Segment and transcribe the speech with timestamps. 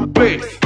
[0.00, 0.59] the bass.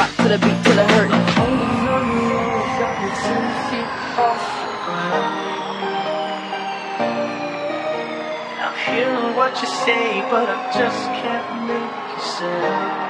[0.00, 1.10] rock to the beat till it hurt.
[8.62, 13.09] I'm hearing what you say, but I just can't make you say.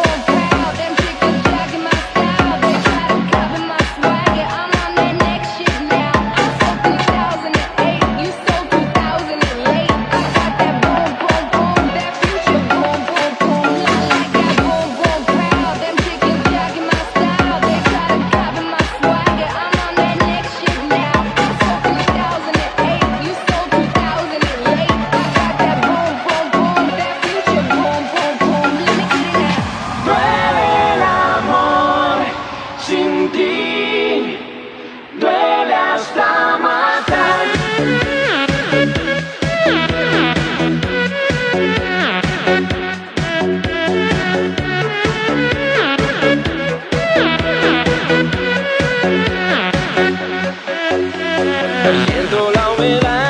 [52.21, 53.20] Siento la humedad.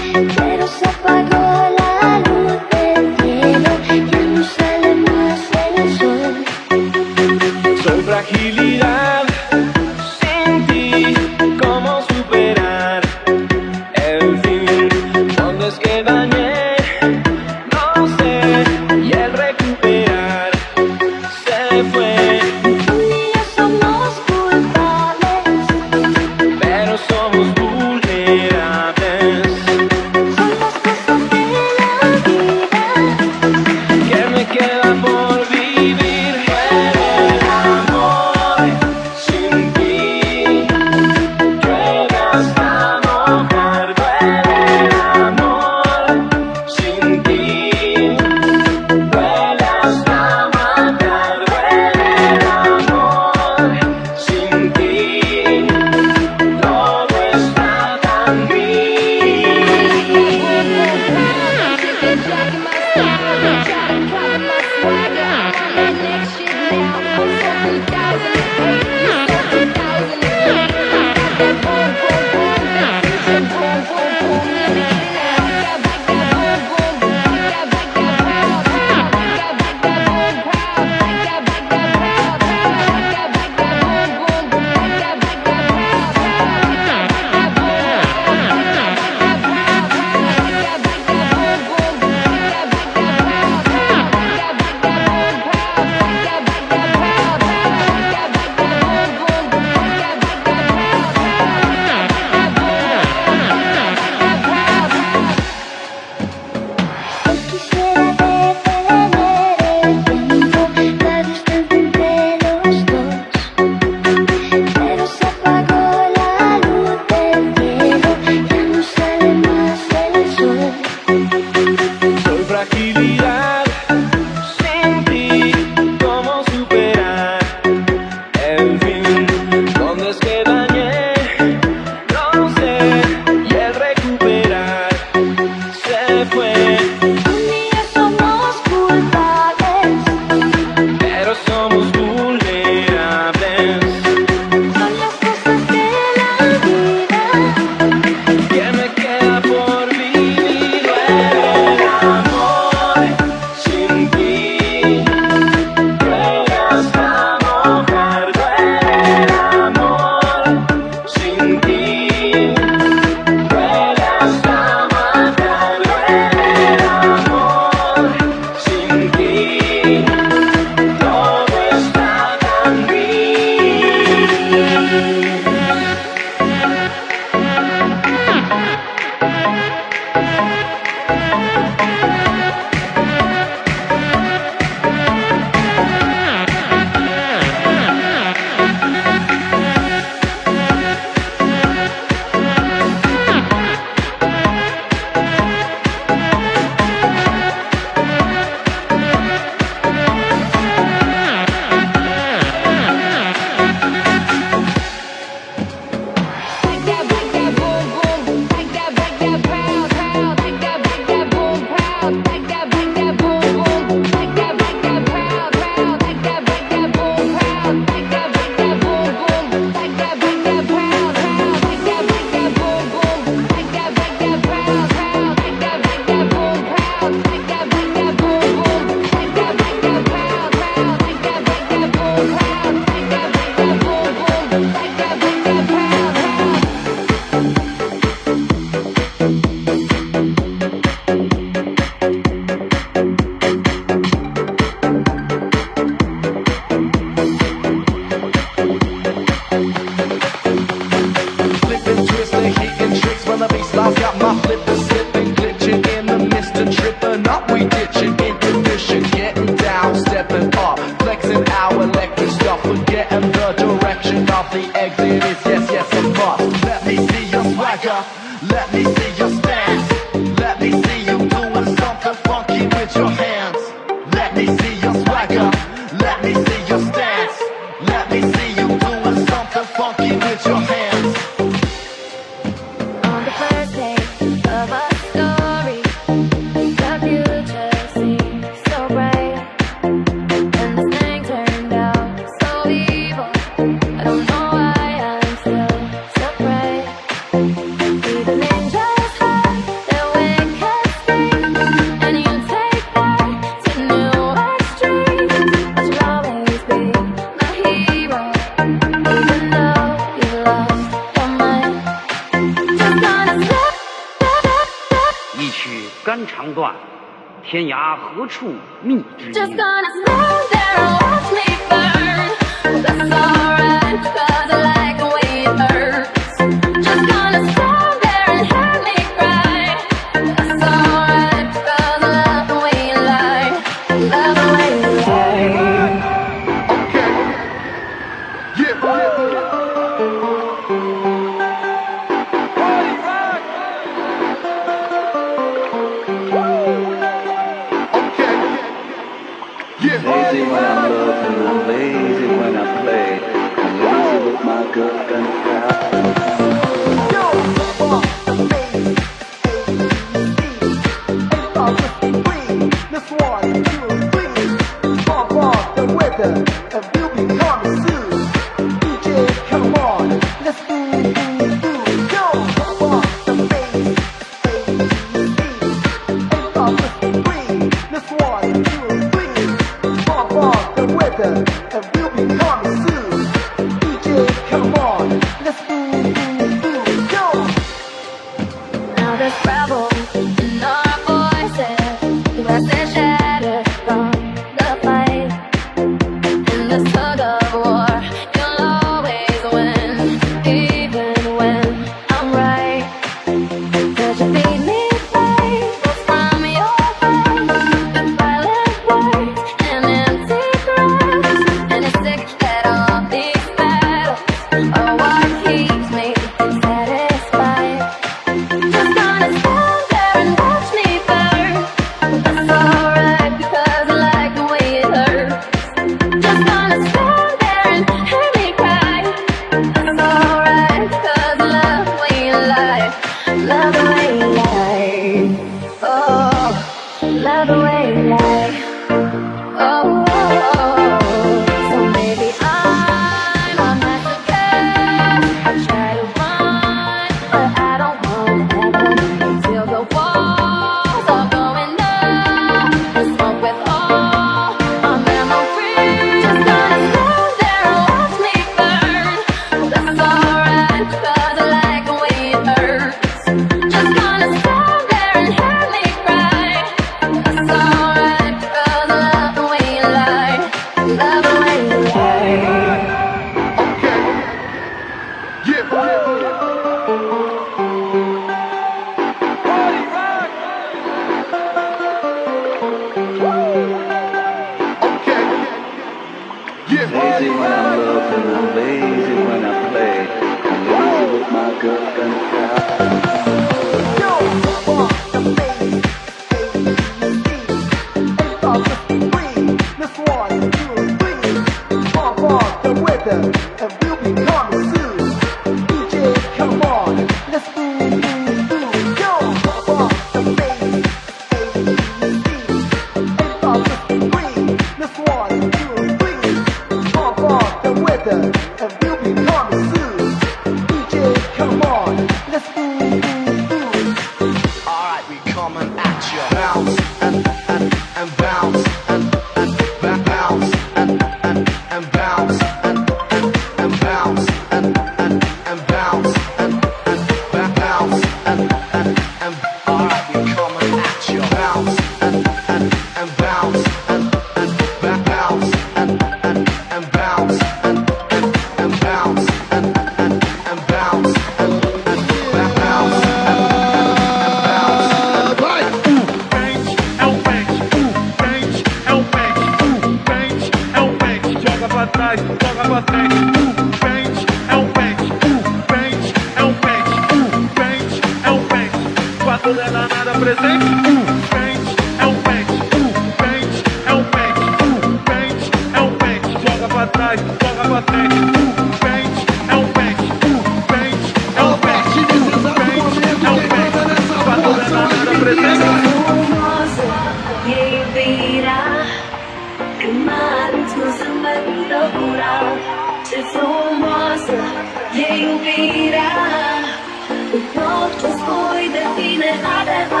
[599.41, 600.00] ¿Dónde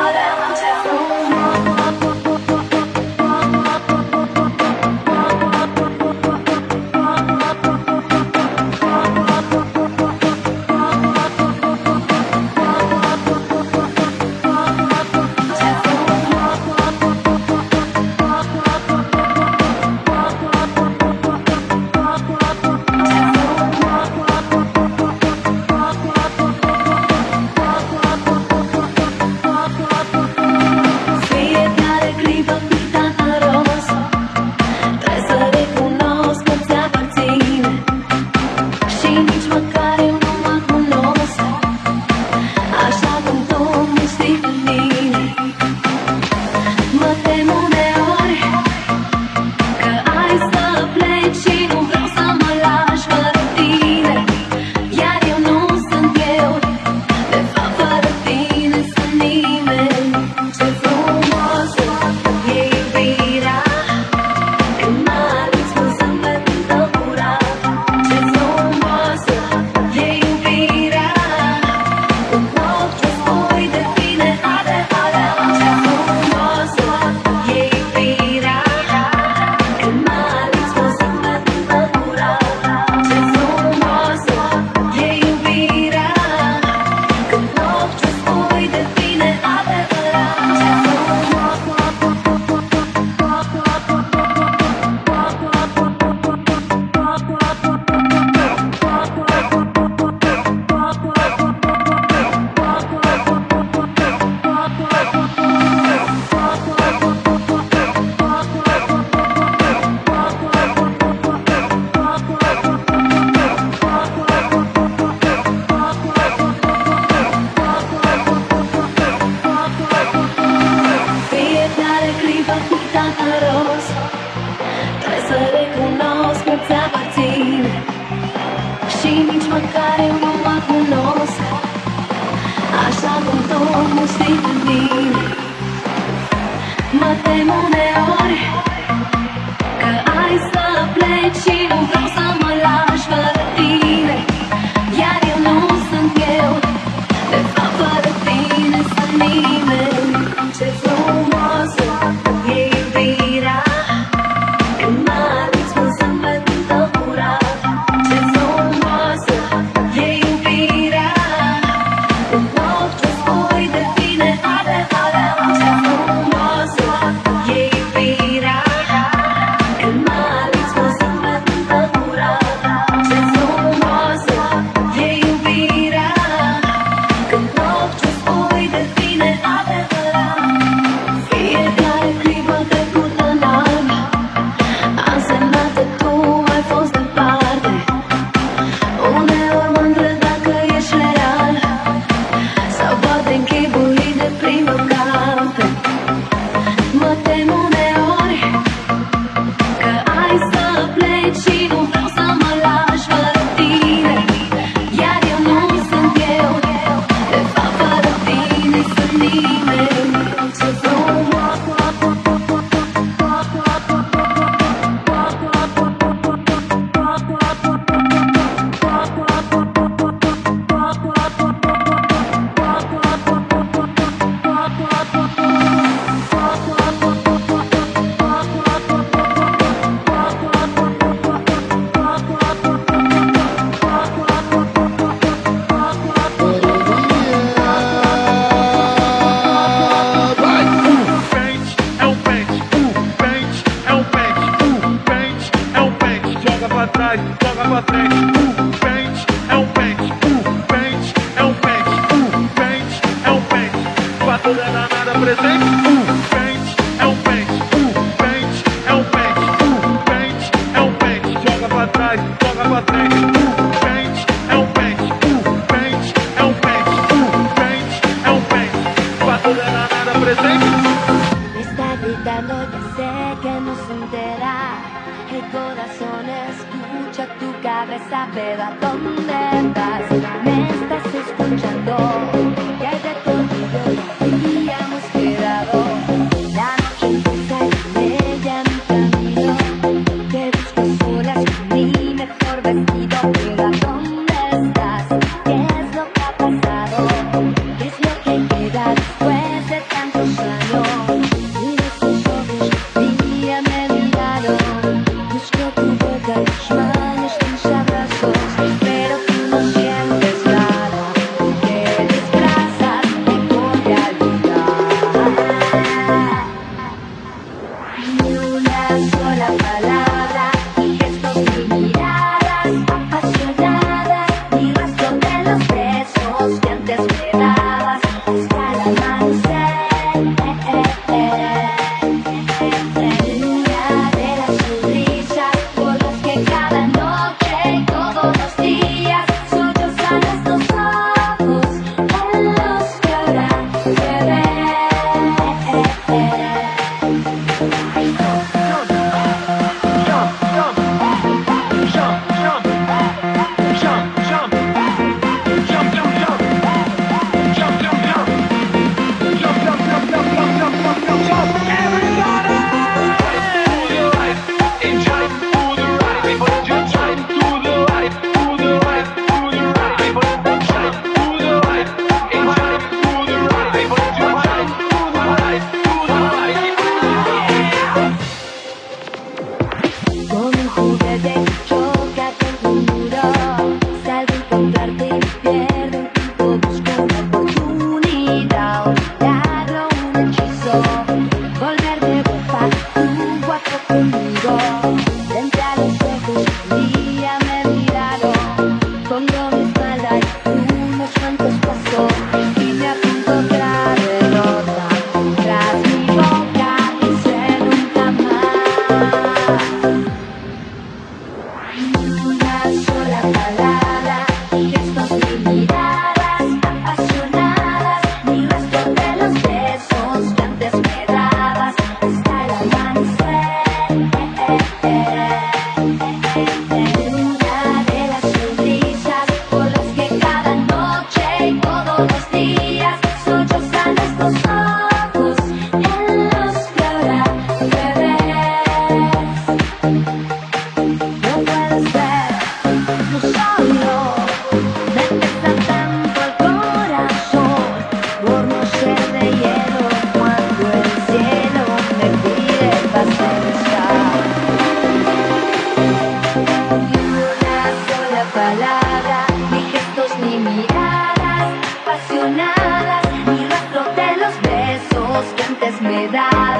[465.79, 466.50] me da.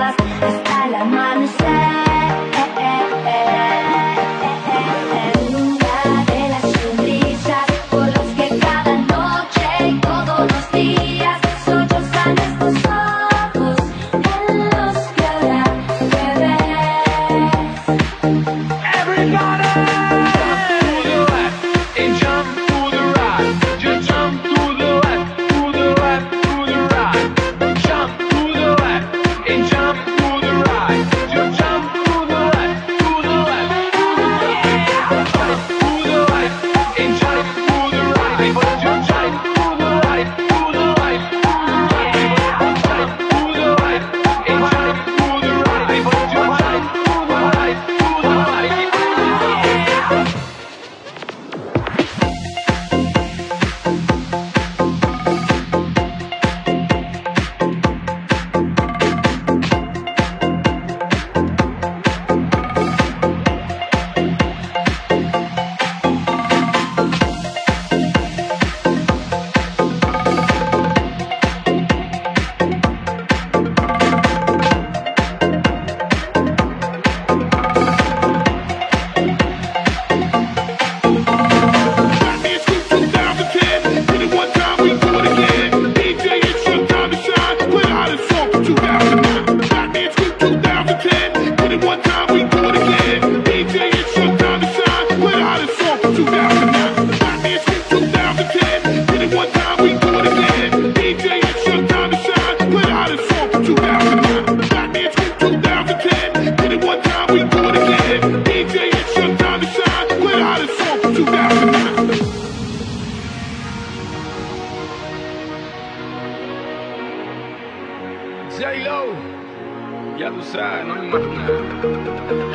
[119.12, 120.17] Yellow.
[120.17, 121.50] Yellow side, on my mind.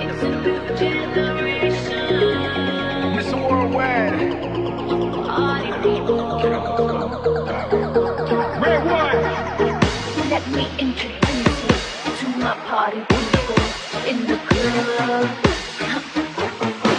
[0.00, 1.98] It's a new generation.
[3.18, 4.12] It's worldwide.
[8.62, 9.20] Red one.
[10.30, 13.60] Let me introduce you to my party people
[14.08, 15.28] in the club.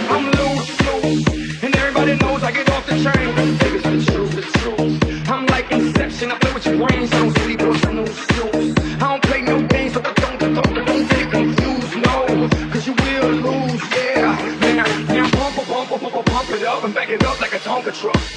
[0.10, 3.34] I'm loose, loose, and everybody knows I get off the train.
[3.36, 5.34] Niggas, it's true, it's true.
[5.34, 7.12] I'm like Inception, I play with your brains,
[18.14, 18.37] from.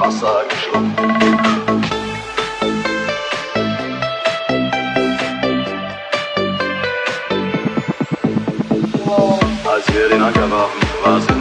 [0.00, 0.94] Wasser geschlungen.
[9.66, 11.39] Als wir den Anker warfen, war es in